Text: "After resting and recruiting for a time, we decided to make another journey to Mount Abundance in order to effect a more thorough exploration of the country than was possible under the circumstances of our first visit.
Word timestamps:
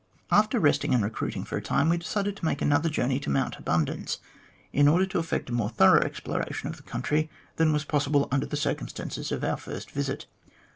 "After 0.31 0.59
resting 0.59 0.95
and 0.95 1.03
recruiting 1.03 1.43
for 1.43 1.57
a 1.57 1.61
time, 1.61 1.87
we 1.87 1.95
decided 1.99 2.35
to 2.37 2.45
make 2.45 2.59
another 2.59 2.89
journey 2.89 3.19
to 3.19 3.29
Mount 3.29 3.59
Abundance 3.59 4.17
in 4.73 4.87
order 4.87 5.05
to 5.05 5.19
effect 5.19 5.51
a 5.51 5.53
more 5.53 5.69
thorough 5.69 6.01
exploration 6.01 6.67
of 6.69 6.77
the 6.77 6.81
country 6.81 7.29
than 7.57 7.71
was 7.71 7.83
possible 7.85 8.27
under 8.31 8.47
the 8.47 8.57
circumstances 8.57 9.31
of 9.31 9.43
our 9.43 9.57
first 9.57 9.91
visit. 9.91 10.25